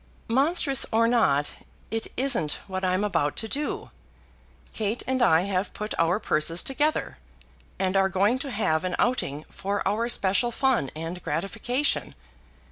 [0.29, 1.57] "Monstrous or not,
[1.91, 3.91] it isn't what I'm about to do.
[4.73, 7.19] Kate and I have put our purses together,
[7.77, 12.15] and are going to have an outing for our special fun and gratification.